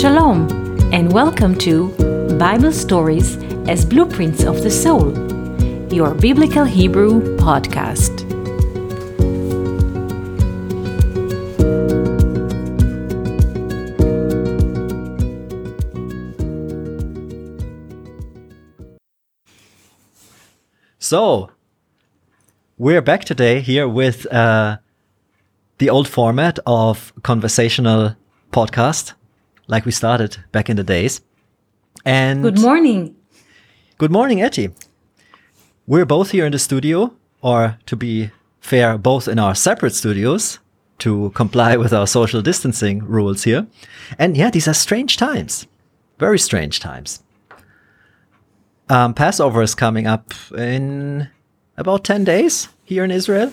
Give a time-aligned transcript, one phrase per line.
[0.00, 0.48] Shalom,
[0.94, 1.88] and welcome to
[2.38, 3.36] Bible Stories
[3.68, 5.12] as Blueprints of the Soul,
[5.92, 8.08] your Biblical Hebrew podcast.
[20.98, 21.50] So,
[22.78, 24.78] we're back today here with uh,
[25.76, 28.16] the old format of conversational
[28.50, 29.12] podcast,
[29.70, 31.22] like we started back in the days.
[32.04, 33.14] And Good morning.
[33.98, 34.70] Good morning, Etty.
[35.86, 40.58] We're both here in the studio, or to be fair, both in our separate studios
[40.98, 43.66] to comply with our social distancing rules here.
[44.18, 45.66] And yeah, these are strange times.
[46.18, 47.22] Very strange times.
[48.88, 51.28] Um, Passover is coming up in
[51.76, 53.52] about 10 days here in Israel.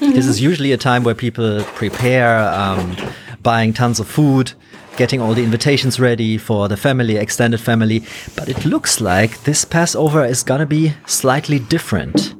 [0.00, 2.96] This is usually a time where people prepare, um,
[3.42, 4.52] buying tons of food,
[4.96, 8.02] getting all the invitations ready for the family, extended family.
[8.34, 12.34] But it looks like this Passover is going to be slightly different.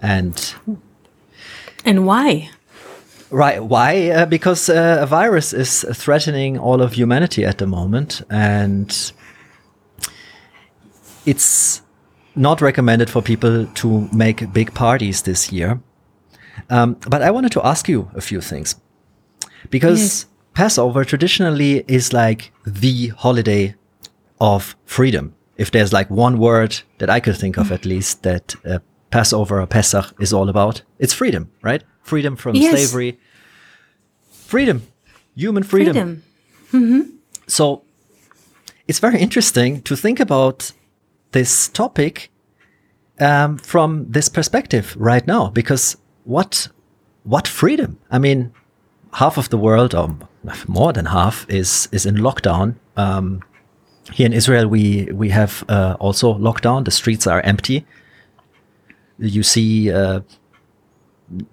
[0.00, 0.54] And
[1.84, 2.50] And why?
[3.30, 3.62] Right.
[3.64, 4.10] Why?
[4.10, 9.12] Uh, because uh, a virus is threatening all of humanity at the moment, and
[11.24, 11.82] it's
[12.34, 15.80] not recommended for people to make big parties this year.
[16.70, 18.76] Um, but I wanted to ask you a few things
[19.70, 20.26] because Yes.
[20.54, 23.74] Passover traditionally is like the holiday
[24.40, 25.34] of freedom.
[25.56, 28.78] If there's like one word that I could think of at least that uh,
[29.10, 31.82] Passover or Pesach is all about, it's freedom, right?
[32.02, 32.72] Freedom from Yes.
[32.72, 33.18] slavery,
[34.30, 34.82] freedom,
[35.34, 36.22] human freedom.
[36.70, 37.18] Freedom.
[37.46, 37.82] So
[38.88, 40.72] it's very interesting to think about
[41.32, 42.30] this topic
[43.20, 46.68] um, from this perspective right now, because what
[47.24, 47.98] what freedom?
[48.10, 48.52] I mean,
[49.12, 50.16] half of the world, or
[50.66, 52.74] more than half, is is in lockdown.
[52.96, 53.42] Um,
[54.12, 56.84] here in Israel, we we have uh, also lockdown.
[56.84, 57.86] The streets are empty.
[59.18, 60.20] You see uh,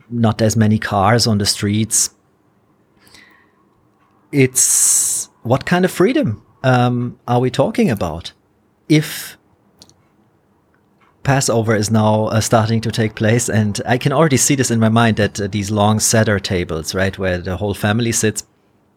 [0.10, 2.10] not as many cars on the streets
[4.32, 8.34] it's what kind of freedom um, are we talking about?
[8.88, 9.38] If
[11.24, 14.80] Passover is now uh, starting to take place, and I can already see this in
[14.80, 18.46] my mind that uh, these long Seder tables, right, where the whole family sits,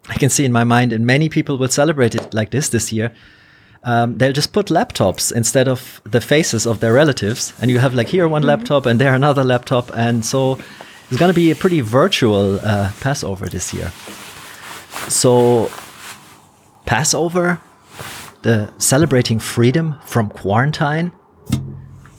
[0.09, 2.91] I can see in my mind, and many people will celebrate it like this this
[2.91, 3.13] year.
[3.85, 7.93] Um, they'll just put laptops instead of the faces of their relatives, and you have
[7.93, 10.57] like here one laptop and there another laptop, and so
[11.09, 13.91] it's going to be a pretty virtual uh, Passover this year.
[15.09, 15.69] So,
[16.85, 17.59] Passover,
[18.41, 21.11] the celebrating freedom from quarantine,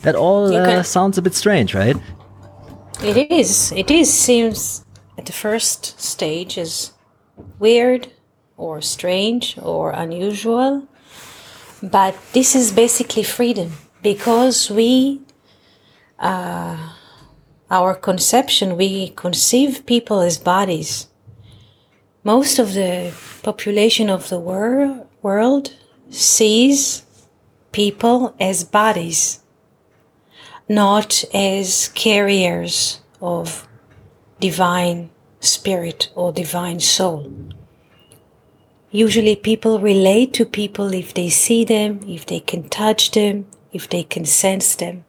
[0.01, 1.97] that all uh, sounds a bit strange, right?
[3.03, 3.71] It is.
[3.71, 4.13] It is.
[4.13, 4.85] Seems
[5.17, 6.91] at the first stage is
[7.59, 8.11] weird
[8.57, 10.87] or strange or unusual.
[11.81, 15.21] But this is basically freedom because we,
[16.19, 16.77] uh,
[17.69, 21.07] our conception, we conceive people as bodies.
[22.23, 23.13] Most of the
[23.43, 25.73] population of the wor- world
[26.09, 27.03] sees
[27.71, 29.41] people as bodies
[30.67, 33.67] not as carriers of
[34.39, 35.09] divine
[35.45, 37.31] spirit or divine soul.
[38.91, 43.89] Usually, people relate to people if they see them, if they can touch them, if
[43.89, 45.03] they can sense them.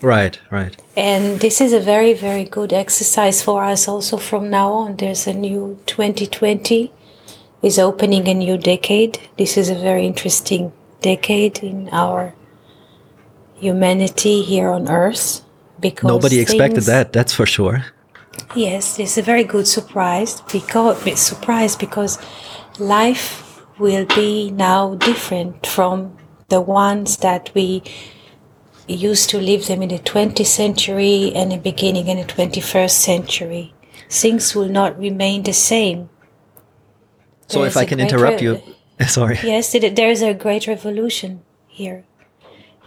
[0.00, 0.76] Right, right.
[0.96, 4.96] And this is a very, very good exercise for us also from now on.
[4.96, 6.92] There's a new 2020
[7.62, 9.18] is opening a new decade.
[9.38, 12.34] This is a very interesting decade in our
[13.56, 15.42] humanity here on earth
[15.80, 17.84] because Nobody expected that, that's for sure.
[18.54, 22.18] Yes, it's a very good surprise because surprise because
[22.78, 26.16] life will be now different from
[26.48, 27.82] the ones that we
[28.88, 33.74] used to live them in the 20th century and the beginning in the 21st century.
[34.08, 36.08] Things will not remain the same.
[37.48, 38.60] So, if I can interrupt you,
[39.06, 39.38] sorry.
[39.42, 42.04] Yes, it- there is a great revolution here.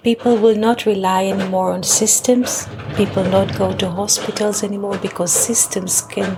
[0.04, 2.68] People will not rely anymore on systems.
[2.96, 6.38] People not go to hospitals anymore because systems can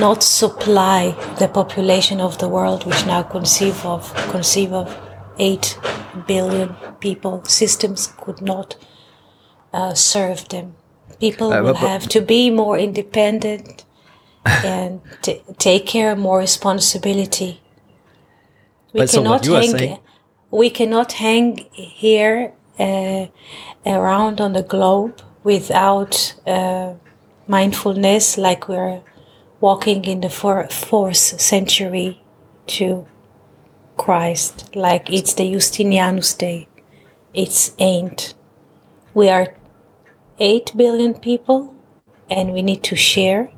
[0.00, 4.88] not supply the population of the world, which now conceive of conceive of
[5.38, 5.78] eight
[6.26, 7.44] billion people.
[7.44, 8.76] Systems could not
[9.72, 10.74] uh, serve them.
[11.20, 13.84] People Uh, will have to be more independent
[14.64, 17.60] and t- take care of more responsibility.
[18.92, 19.98] We But cannot are hang.
[20.50, 26.94] We cannot hang here around on the globe without uh,
[27.46, 29.02] mindfulness, like we're
[29.60, 32.22] walking in the four, fourth century
[32.66, 33.06] to
[33.96, 36.68] Christ, like it's the Justinianus Day.
[37.32, 38.34] It's ain't.
[39.12, 39.54] We are
[40.38, 41.74] 8 billion people
[42.28, 43.50] and we need to share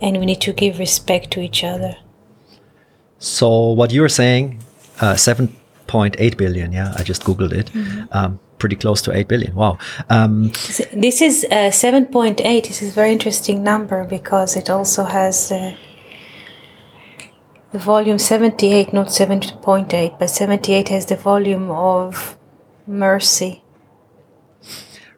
[0.00, 1.96] and we need to give respect to each other.
[3.18, 4.58] So what you're saying,
[5.00, 5.16] uh,
[5.92, 6.72] 7.8 billion.
[6.72, 7.70] Yeah, I just googled it.
[8.12, 9.54] Um, pretty close to 8 billion.
[9.54, 9.78] Wow.
[10.08, 10.52] Um,
[10.92, 12.36] This is uh, 7.8.
[12.68, 15.74] This is a very interesting number because it also has uh,
[17.72, 22.36] the volume 78, not 7.8, but 78 has the volume of
[22.86, 23.62] mercy.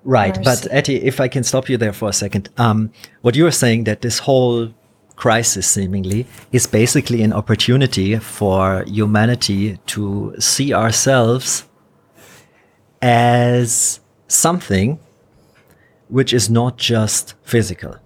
[0.06, 2.90] Right, but Etty, if I can stop you there for a second, um,
[3.22, 4.68] what you are saying that this whole
[5.16, 11.64] crisis seemingly is basically an opportunity for humanity to see ourselves
[13.02, 14.98] as something
[16.08, 17.96] which is not just physical.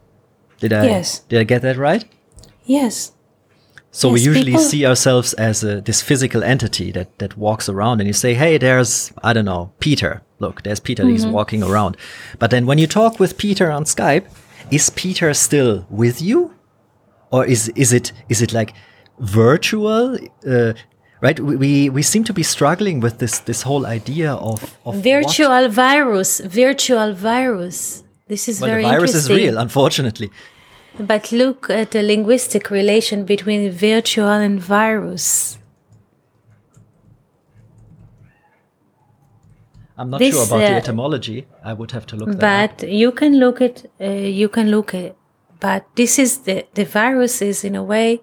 [0.61, 1.21] Did I Yes.
[1.29, 2.05] did I get that right?
[2.65, 3.13] Yes.
[3.91, 8.01] So we usually people- see ourselves as a, this physical entity that, that walks around
[8.01, 10.23] and you say, Hey, there's, I don't know, Peter.
[10.39, 11.07] Look, there's Peter.
[11.07, 11.33] He's Mm-hmm.
[11.33, 11.97] walking around.
[12.39, 14.27] But then when you talk with Peter on Skype,
[14.71, 16.55] is Peter still with you?
[17.31, 18.75] Or is, is it, is it like
[19.19, 20.17] virtual?
[20.47, 20.73] Uh,
[21.21, 21.39] right.
[21.39, 24.97] We, we, we seem to be struggling with this, this whole idea of, of what-
[24.97, 26.41] Virtual virus.
[26.41, 28.05] Virtual virus.
[28.29, 30.31] This is Well, very the virus is real, unfortunately.
[30.99, 35.59] But look at the linguistic relation between virtual and virus.
[39.97, 41.47] I'm not This, sure about the uh, etymology.
[41.65, 42.39] I would have to look.
[42.39, 44.05] But you can look at uh,
[44.41, 45.17] you can look at
[45.61, 48.21] but this is the the virus is in a way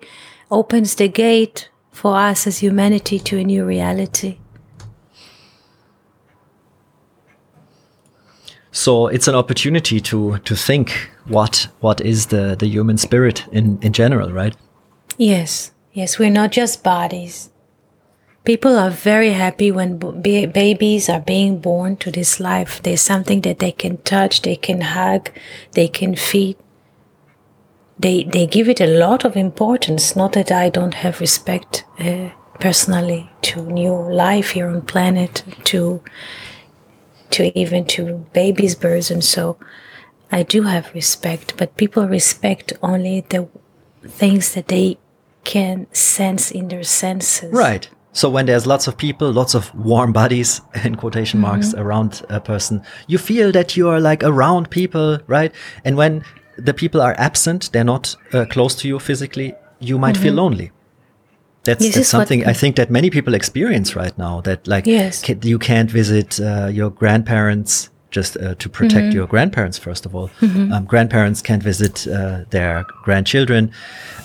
[0.49, 4.37] opens the gate for us as humanity to a new reality.
[8.71, 13.79] So it's an opportunity to to think what what is the the human spirit in
[13.81, 14.55] in general, right?
[15.17, 17.49] Yes, yes, we're not just bodies.
[18.43, 22.79] People are very happy when b- babies are being born to this life.
[22.83, 25.31] There's something that they can touch, they can hug,
[25.71, 26.55] they can feed.
[27.99, 30.15] They they give it a lot of importance.
[30.15, 36.01] Not that I don't have respect uh, personally to new life here on planet, to
[37.31, 39.57] to even to babies, birds, and so.
[40.31, 43.47] I do have respect, but people respect only the
[44.07, 44.97] things that they
[45.43, 47.53] can sense in their senses.
[47.53, 47.87] Right.
[48.11, 51.79] So when there's lots of people, lots of warm bodies in quotation marks Mm-hmm.
[51.79, 55.53] around a person, you feel that you are like around people, right?
[55.85, 56.23] And when
[56.57, 60.71] the people are absent, they're not uh, close to you physically, you might feel lonely.
[61.63, 61.85] That's, Mm-hmm.
[61.87, 64.41] This that's is what- something I think that many people experience right now.
[64.41, 65.23] That like Yes.
[65.25, 69.15] ca- you can't visit uh, your grandparents just uh, to protect Mm-hmm.
[69.17, 70.29] your grandparents first of all.
[70.41, 73.71] Um, grandparents can't visit uh, their grandchildren,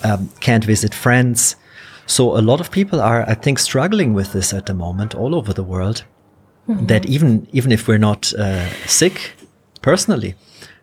[0.05, 1.57] um, can't visit friends.
[2.07, 5.35] So a lot of people are, I think, struggling with this at the moment all
[5.35, 6.05] over the world.
[6.87, 9.33] That even even if we're not uh, sick
[9.83, 10.35] personally,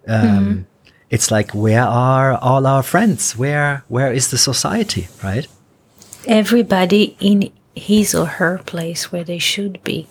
[0.07, 0.65] um,
[1.09, 3.35] it's like where are all our friends?
[3.37, 5.07] Where where is the society?
[5.23, 5.47] Right?
[6.27, 10.07] Everybody in his or her place where they should be,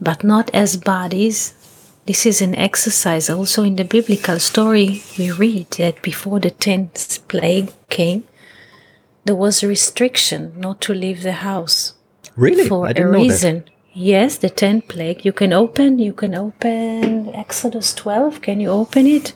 [0.00, 1.54] but not as bodies.
[2.06, 3.28] This is an exercise.
[3.30, 8.24] Also, in the biblical story, we read that before the tenth plague came,
[9.24, 11.92] there was a restriction not to leave the house.
[12.34, 12.66] Really?
[12.68, 13.24] for I a didn't know that.
[13.24, 13.64] reason.
[13.92, 15.24] Yes, the tenth plague.
[15.24, 15.98] You can open.
[15.98, 18.40] You can open Exodus twelve.
[18.42, 19.32] Can you open it?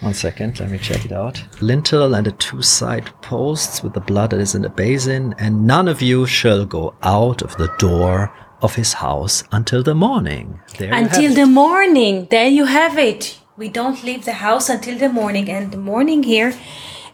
[0.00, 1.42] One second, let me check it out.
[1.60, 5.66] Lintel and the two side posts with the blood that is in the basin, and
[5.66, 10.60] none of you shall go out of the door of his house until the morning.
[10.78, 12.28] There Until the morning.
[12.30, 13.38] There you have it.
[13.56, 16.54] We don't leave the house until the morning, and the morning here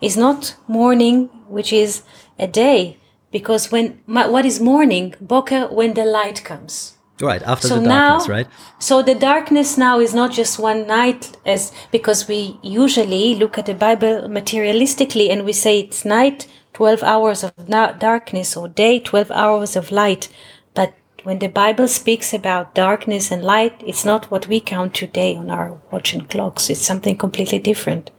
[0.02, 2.02] is not morning, which is
[2.38, 2.98] a day,
[3.30, 5.14] because when what is morning?
[5.20, 6.98] Boker when the light comes.
[7.21, 8.49] Right after so the darkness, now, right?
[8.78, 13.66] So the darkness now is not just one night, as because we usually look at
[13.66, 17.52] the Bible materialistically and we say it's night, twelve hours of
[17.99, 20.28] darkness, or day, twelve hours of light.
[20.75, 25.37] But when the Bible speaks about darkness and light, it's not what we count today
[25.37, 26.68] on our watch and clocks.
[26.68, 28.11] It's something completely different.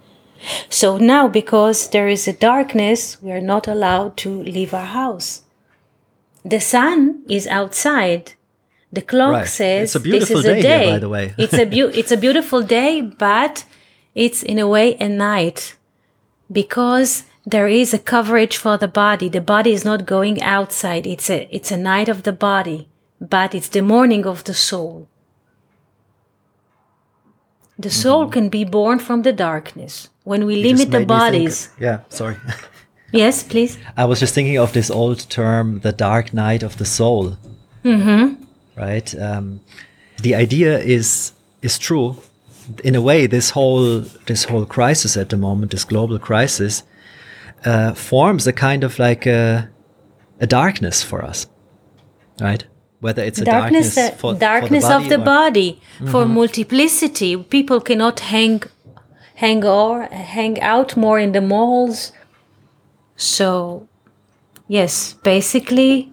[0.69, 5.43] So now, because there is a darkness, we are not allowed to leave our house.
[6.43, 8.33] The sun is outside.
[8.95, 9.47] The clock Right.
[9.59, 11.25] says It's a this is a day here, by the way.
[11.43, 12.91] it's a beau- it's a beautiful day,
[13.29, 13.55] but
[14.23, 15.59] it's in a way a night
[16.59, 17.11] because
[17.53, 19.27] there is a coverage for the body.
[19.29, 21.03] The body is not going outside.
[21.13, 22.79] It's a it's a night of the body,
[23.35, 25.07] but it's the morning of the soul.
[27.77, 30.09] The soul can be born from the darkness.
[30.23, 30.65] When we Mm-hmm.
[30.65, 32.35] You limit the me think- bodies, Yeah, sorry.
[33.11, 33.77] Yes, please.
[33.97, 37.37] I was just thinking of this old term, the dark night of the soul.
[37.83, 38.43] Mm-hmm.
[38.77, 39.13] Right.
[39.19, 39.61] Um,
[40.21, 42.17] the idea is is true.
[42.83, 46.83] In a way, this whole this whole crisis at the moment, this global crisis,
[47.65, 49.69] uh, forms a kind of like a,
[50.39, 51.47] a darkness for us,
[52.39, 52.65] right?
[52.99, 56.25] Whether it's a darkness, darkness, uh, for, darkness for the of the or- body for
[56.25, 57.37] multiplicity.
[57.37, 58.63] People cannot hang,
[59.35, 62.11] hang or hang out more in the malls.
[63.15, 63.87] So,
[64.67, 66.11] yes, basically,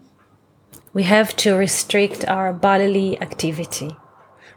[0.92, 3.96] we have to restrict our bodily activity.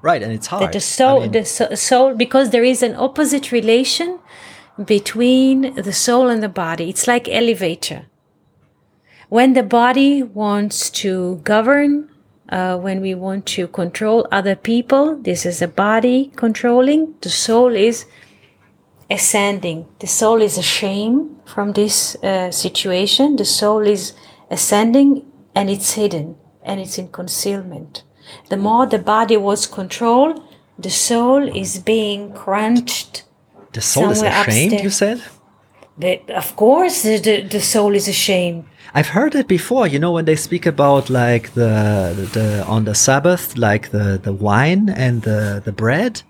[0.02, 0.64] right, and it's hard.
[0.64, 4.20] That the soul, I mean, the so- soul, because there is an opposite relation
[4.84, 6.90] between the soul and the body.
[6.90, 8.06] It's like elevator.
[9.30, 12.10] When the body wants to govern,
[12.50, 17.16] uh, when we want to control other people, this is the body controlling.
[17.22, 18.06] The soul is
[19.10, 19.88] ascending.
[20.00, 23.38] The soul is ashamed from this uh, situation.
[23.38, 24.14] The soul is
[24.52, 25.26] ascending
[25.56, 28.04] and it's hidden and it's in concealment.
[28.50, 30.42] The more the body was controlled,
[30.78, 33.24] the soul is being crunched.
[33.74, 34.82] the soul is ashamed.
[34.84, 35.22] You said.
[35.98, 38.66] But of course, the, the, the soul is ashamed.
[38.94, 39.88] I've heard it before.
[39.88, 44.34] You know, when they speak about like the the on the Sabbath, like the the
[44.34, 46.22] wine and the the bread.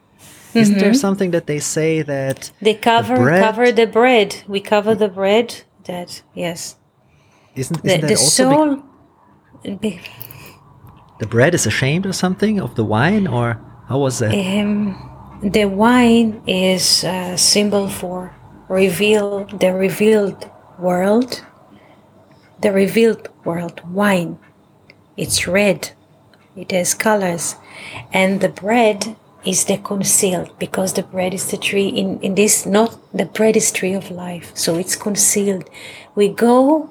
[0.53, 1.05] Isn't there mm-hmm.
[1.07, 4.43] something that they say that They cover bread- cover the bread.
[4.47, 5.63] We cover the bread.
[5.83, 6.75] That yes,
[7.55, 8.75] isn't, isn't that the also be- soul.
[8.75, 8.81] be-
[11.19, 14.33] the bread is ashamed or something of the wine or how was that?
[14.33, 18.35] Um, the wine is a symbol for
[18.67, 21.43] reveal the revealed world.
[22.61, 24.39] The revealed world wine.
[25.17, 25.91] It's red.
[26.55, 27.55] It has colors,
[28.13, 32.65] and the bread is the concealed because the bread is the tree in in this
[32.65, 35.69] not the bread is tree of life so it's concealed
[36.15, 36.89] we go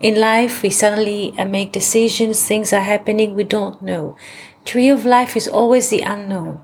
[0.00, 4.16] in life we suddenly uh, make decisions things are happening we don't know.
[4.64, 6.60] Tree of life is always the unknown.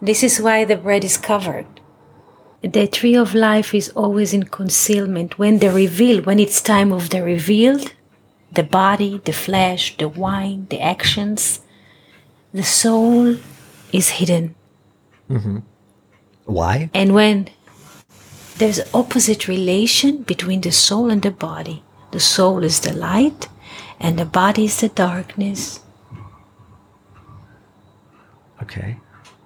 [0.00, 1.66] This is why the bread is covered.
[2.62, 5.38] The tree of life is always in concealment.
[5.38, 7.92] When the reveal when it's time of the revealed
[8.52, 11.60] the body the flesh the wine the actions
[12.52, 13.36] the soul
[13.92, 14.54] is hidden.
[16.44, 16.90] Why?
[16.92, 17.48] and when
[18.58, 23.48] there's opposite relation between the soul and the body the soul is the light
[24.00, 25.80] and the body is the darkness
[28.62, 28.96] Okay.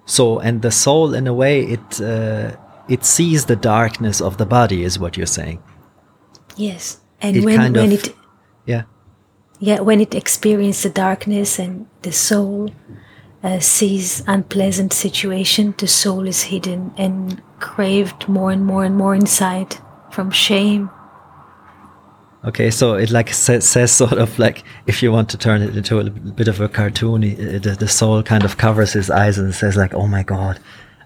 [0.05, 2.51] So and the soul in a way it uh,
[2.87, 5.59] it sees the darkness of the body is what you're saying.
[6.55, 8.15] yes and It when when of- it
[8.65, 8.83] Yeah.
[9.59, 12.69] yeah when it experiences the darkness and the soul
[13.43, 19.15] uh, sees unpleasant situation the soul is hidden and craved more and more and more
[19.15, 19.75] inside
[20.11, 20.89] from shame
[22.45, 25.75] Okay, so it like sa- says sort of like if you want to turn it
[25.75, 29.53] into a bit of a cartoon, the, the soul kind of covers his eyes and
[29.53, 30.59] says like, "Oh my God,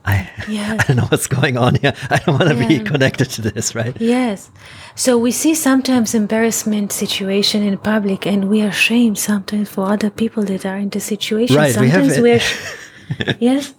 [0.05, 0.77] I Yeah.
[0.79, 1.93] I don't know what's going on here.
[2.09, 4.51] I don't want to be connected to this, right?" Yes.
[4.95, 10.09] So we see sometimes embarrassment situation in public and we are ashamed sometimes for other
[10.09, 11.55] people that are in the situation.
[11.55, 13.73] Right, we have Sometimes it- we are sh- Yes.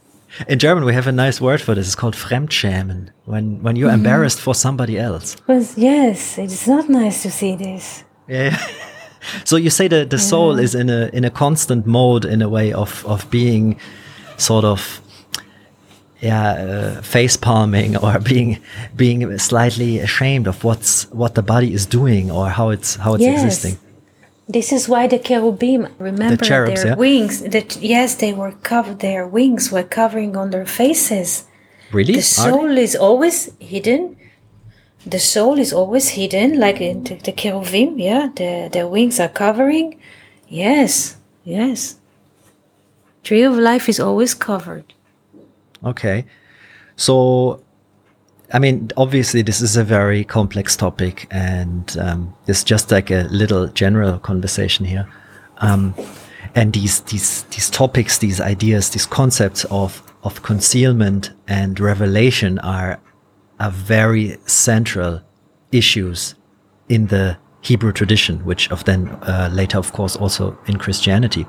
[0.48, 1.86] In German, we have a nice word for this.
[1.86, 3.08] It's called Fremdschämen.
[3.26, 4.06] When when you're Mm-hmm.
[4.06, 5.36] embarrassed for somebody else.
[5.46, 8.04] But yes, it's not nice to see this.
[8.28, 8.56] Yeah.
[9.44, 12.48] so you say that the soul is in a in a constant mode in a
[12.48, 13.76] way of of being
[14.36, 15.00] sort of
[16.20, 18.58] yeah uh, face palming or being
[18.96, 23.24] being slightly ashamed of what's what the body is doing or how it's how it's
[23.24, 23.44] Yes.
[23.44, 23.78] existing.
[24.52, 26.96] This is why the cherubim, remember cherubs, their yeah.
[26.96, 31.46] wings, that yes, they were covered, their wings were covering on their faces.
[31.90, 32.14] Really?
[32.14, 34.16] The soul is always hidden.
[35.06, 39.28] The soul is always hidden, like in the, the cherubim, yeah, the, the wings are
[39.28, 39.98] covering.
[40.48, 41.96] Yes, yes.
[43.24, 44.92] Tree of life is always covered.
[45.82, 46.26] Okay.
[46.96, 47.62] So,
[48.54, 53.22] I mean, obviously, this is a very complex topic, and um, it's just like a
[53.30, 55.08] little general conversation here.
[55.58, 55.94] Um,
[56.54, 63.00] and these these these topics, these ideas, these concepts of of concealment and revelation are
[63.58, 65.22] are very central
[65.70, 66.34] issues
[66.88, 71.46] in the Hebrew tradition, which of then uh, later, of course, also in Christianity.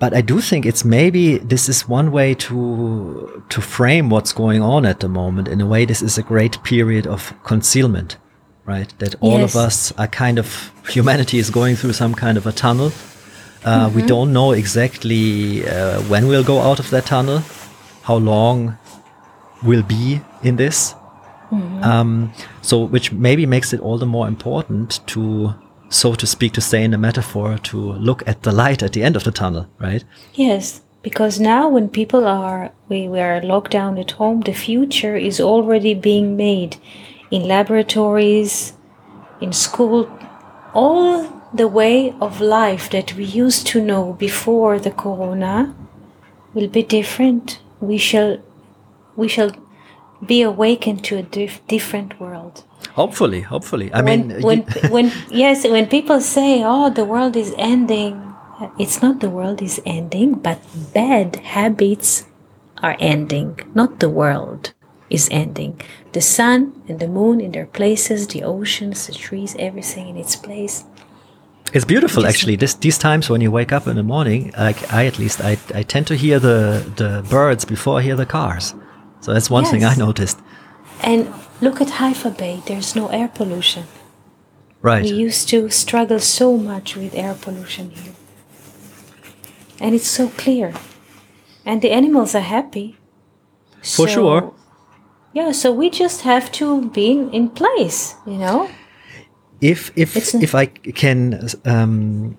[0.00, 4.62] But I do think it's maybe this is one way to to frame what's going
[4.62, 5.48] on at the moment.
[5.48, 8.16] In a way, this is a great period of concealment,
[8.66, 8.88] right?
[8.98, 9.54] That all Yes.
[9.54, 12.90] of us are kind of humanity is going through some kind of a tunnel.
[13.64, 17.42] Uh, We don't know exactly uh, when we'll go out of that tunnel,
[18.02, 18.78] how long
[19.62, 20.94] we'll be in this,
[21.82, 22.30] Um,
[22.62, 25.52] so, which maybe makes it all the more important to,
[25.90, 29.02] so to speak, to stay in the metaphor, to look at the light at the
[29.02, 30.04] end of the tunnel, right?
[30.34, 35.16] Yes, because now when people are we we are locked down at home, the future
[35.16, 36.76] is already being made
[37.30, 38.74] in laboratories,
[39.40, 40.08] in school,
[40.72, 45.74] all the way of life that we used to know before the corona
[46.54, 47.60] will be different.
[47.80, 48.38] We shall
[49.16, 49.50] we shall
[50.24, 52.64] be awakened to a dif- different world.
[53.00, 53.88] Hopefully, hopefully.
[53.92, 54.60] I when, mean, when,
[54.94, 58.14] when, yes, when people say, "Oh, the world is ending,"
[58.78, 60.58] it's not the world is ending, but
[60.92, 62.26] bad habits
[62.86, 63.58] are ending.
[63.74, 64.72] Not the world
[65.08, 65.80] is ending.
[66.12, 70.36] The sun and the moon in their places, the oceans, the trees, everything in its
[70.36, 70.84] place.
[71.72, 72.56] It's beautiful, actually.
[72.56, 75.56] This, these times when you wake up in the morning, like I at least, I,
[75.74, 78.74] I tend to hear the, the birds before I hear the cars.
[79.20, 80.38] So that's one thing I noticed.
[81.02, 82.62] And look at Haifa Bay.
[82.66, 83.84] There's no air pollution.
[84.82, 85.02] Right.
[85.02, 88.12] We used to struggle so much with air pollution here.
[89.80, 90.72] And it's so clear.
[91.66, 92.96] And the animals are happy.
[93.82, 94.52] For sure.
[95.32, 98.68] Yeah, so we just have to be in, in place, you know?
[99.60, 102.36] if if It's- if I can um,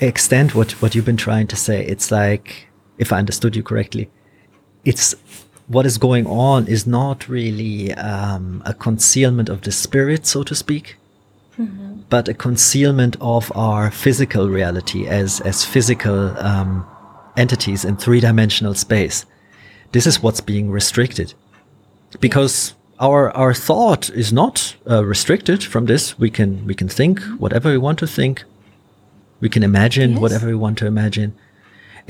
[0.00, 4.08] extend what what you've been trying to say, it's like if I understood you correctly,
[4.84, 5.14] it's
[5.70, 10.54] what is going on is not really um, a concealment of the spirit, so to
[10.54, 10.96] speak,
[12.08, 16.84] but a concealment of our physical reality as as physical um,
[17.36, 19.26] entities in three dimensional space.
[19.92, 21.34] This is what's being restricted
[22.20, 26.18] because our our thought is not uh, restricted from this.
[26.18, 28.44] We can we can think whatever we want to think.
[29.40, 30.20] We can imagine Yes.
[30.20, 31.32] whatever we want to imagine.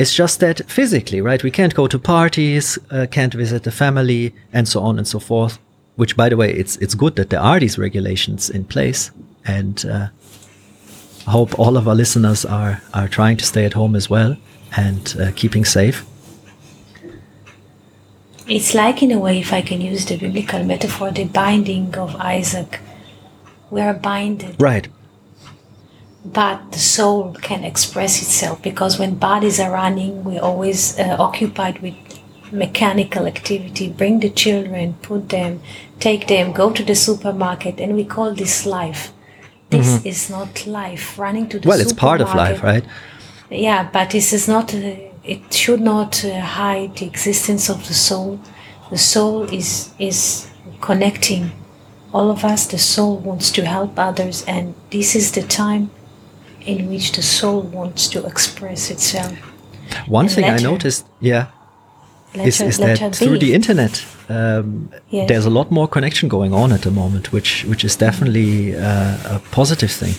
[0.00, 1.42] It's just that physically, right?
[1.42, 5.18] We can't go to parties, uh, can't visit the family, and so on and so
[5.18, 5.58] forth.
[5.96, 9.10] Which, by the way, it's it's good that there are these regulations in place,
[9.44, 10.08] and uh,
[11.26, 14.36] I hope all of our listeners are are trying to stay at home as well
[14.76, 16.06] and uh, keeping safe.
[18.46, 22.16] It's like, in a way, if I can use the biblical metaphor, the binding of
[22.16, 22.80] Isaac.
[23.70, 24.88] We are binded, Right.
[26.24, 31.80] But the soul can express itself because when bodies are running, we're always uh, occupied
[31.80, 31.94] with
[32.52, 33.88] mechanical activity.
[33.88, 35.62] Bring the children, put them,
[35.98, 39.12] take them, go to the supermarket, and we call this life.
[39.70, 41.16] This is not life.
[41.16, 41.68] Running to the Mm-hmm.
[41.68, 42.84] Well, it's part of life, right?
[43.50, 44.74] Yeah, but this is not.
[44.74, 48.40] Uh, it should not uh, hide the existence of the soul.
[48.90, 51.52] The soul is is connecting
[52.12, 52.66] all of us.
[52.66, 55.90] The soul wants to help others, and this is the time
[56.66, 59.32] in which the soul wants to express itself.
[60.08, 61.46] One And thing I her- noticed, yeah,
[62.34, 65.28] is, her, is that through the internet, um, Yes.
[65.28, 69.36] there's a lot more connection going on at the moment, which which is definitely uh,
[69.36, 70.14] a positive thing.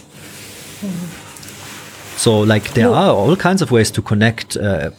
[2.18, 2.94] So, like, there No.
[2.94, 4.90] are all kinds of ways to connect, uh,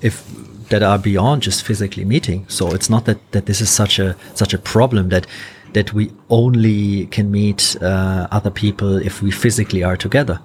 [0.00, 0.22] if
[0.70, 2.46] that are beyond just physically meeting.
[2.48, 5.26] So it's not that that this is such a such a problem that
[5.72, 10.38] that we only can meet uh, other people if we physically are together.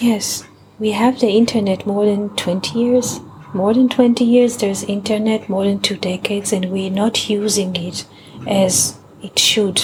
[0.00, 0.44] Yes,
[0.78, 3.20] we have the internet more than 20 years.
[3.52, 8.04] More than 20 years, there's internet, more than two decades, and we're not using it
[8.46, 9.80] as it should.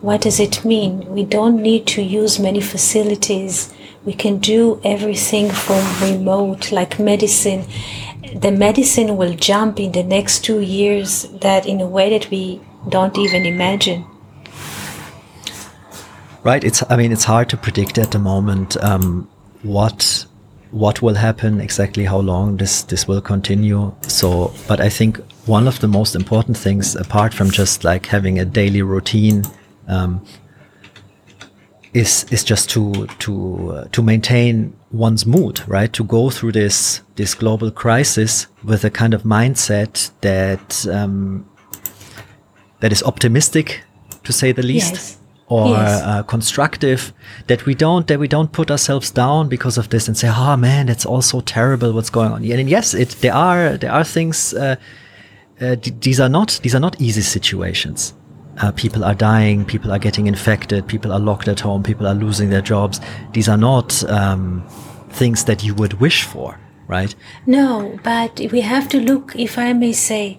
[0.00, 1.06] What does it mean?
[1.08, 3.72] We don't need to use many facilities.
[4.04, 7.64] We can do everything from remote, like medicine.
[8.34, 12.60] The medicine will jump in the next two years that in a way that we
[12.88, 14.04] don't even imagine.
[16.46, 16.62] Right.
[16.62, 16.80] It's.
[16.88, 19.28] I mean, it's hard to predict at the moment um,
[19.64, 20.26] what
[20.70, 23.92] what will happen exactly, how long this this will continue.
[24.02, 28.38] So, but I think one of the most important things, apart from just like having
[28.38, 29.42] a daily routine,
[29.88, 30.24] um,
[31.94, 35.92] is is just to to uh, to maintain one's mood, right?
[35.94, 41.44] To go through this this global crisis with a kind of mindset that um,
[42.78, 43.82] that is optimistic,
[44.22, 45.25] to say the least Yes.
[45.48, 46.02] Or Yes.
[46.02, 47.12] uh, constructive
[47.46, 50.56] that we don't that we don't put ourselves down because of this and say oh
[50.56, 52.44] man that's all so terrible what's going on?
[52.44, 54.76] And yes it there are there are things uh,
[55.60, 58.12] uh, th- these are not these are not easy situations.
[58.62, 62.14] Uh, people are dying people are getting infected people are locked at home people are
[62.14, 63.00] losing their jobs.
[63.32, 64.64] These are not um,
[65.10, 67.14] things that you would wish for right?
[67.46, 70.38] No, but we have to look, if I may say,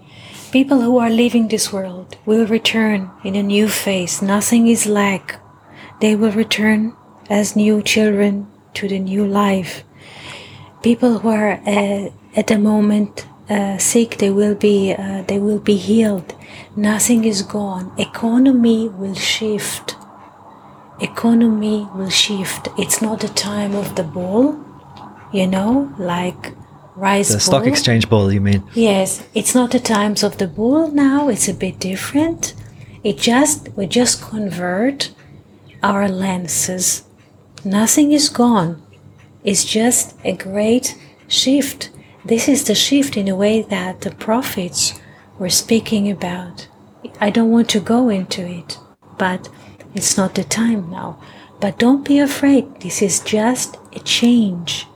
[0.58, 4.24] people who are leaving this world will return in a new phase.
[4.24, 5.39] Nothing is lack.
[6.02, 6.96] They will return
[7.30, 9.84] as new children to the new life.
[10.82, 15.60] People who are uh, at the moment uh, sick, they will be uh, they will
[15.60, 16.34] be healed.
[16.76, 17.86] Nothing is gone.
[18.00, 19.96] Economy will shift.
[21.00, 22.70] Economy will shift.
[22.80, 24.58] It's not the time of the ball,
[25.32, 26.56] you know, like
[26.97, 27.29] rice.
[27.29, 28.63] The stock exchange bull, you mean?
[28.73, 31.29] Yes, it's not the times of the bull now.
[31.29, 32.53] It's a bit different.
[33.03, 35.12] It just we just convert
[35.83, 37.03] our lenses.
[37.63, 38.81] Nothing is gone.
[39.43, 41.89] It's just a great shift.
[42.25, 44.99] This is the shift in a way that the prophets
[45.39, 46.67] were speaking about.
[47.21, 48.77] I don't want to go into it,
[49.17, 49.47] but
[49.95, 51.19] it's not the time now.
[51.62, 52.81] But don't be afraid.
[52.81, 54.88] This is just a change.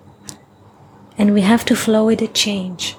[1.21, 2.97] And we have to flow with the change.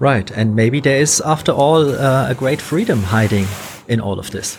[0.00, 0.28] Right.
[0.32, 3.46] And maybe there is, after all, uh, a great freedom hiding
[3.86, 4.58] in all of this.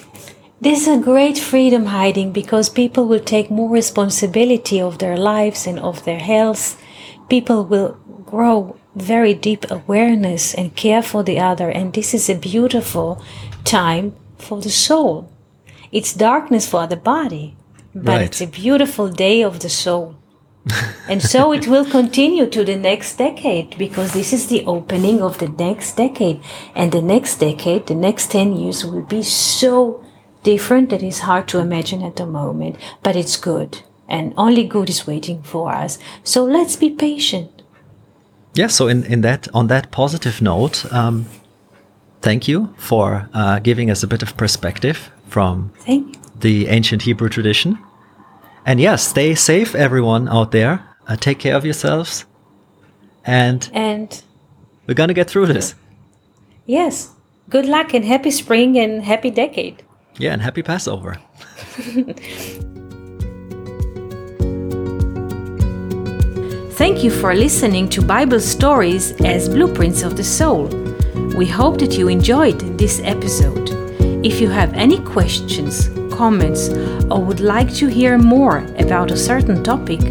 [0.61, 5.79] There's a great freedom hiding because people will take more responsibility of their lives and
[5.79, 6.81] of their health.
[7.27, 12.35] People will grow very deep awareness and care for the other, and this is a
[12.35, 13.21] beautiful
[13.65, 15.29] time for the soul.
[15.91, 17.55] It's darkness for the body,
[17.93, 18.21] but Right.
[18.21, 20.15] it's a beautiful day of the soul.
[21.07, 25.39] And so it will continue to the next decade because this is the opening of
[25.39, 26.39] the next decade.
[26.75, 30.03] And the next decade, the next 10 years will be so
[30.43, 33.81] different that it's hard to imagine at the moment, but it's good.
[34.07, 35.97] And only good is waiting for us.
[36.23, 37.63] So let's be patient.
[38.53, 38.67] Yeah.
[38.67, 41.25] So in, in that, on that positive note, um,
[42.21, 45.71] thank you for uh, giving us a bit of perspective from
[46.39, 47.79] the ancient Hebrew tradition.
[48.65, 50.85] And yes, stay safe, everyone out there.
[51.07, 52.25] Uh, take care of yourselves.
[53.25, 54.21] And And
[54.87, 55.75] we're going to get through this.
[56.65, 57.11] yes,
[57.49, 59.83] good luck and happy spring and happy decade.
[60.17, 61.17] Yeah, and happy Passover.
[66.73, 70.65] Thank you for listening to Bible stories as blueprints of the soul.
[71.37, 73.69] We hope that you enjoyed this episode.
[74.25, 75.89] If you have any questions,
[76.21, 76.69] comments,
[77.09, 80.01] or would like to hear more about a certain topic,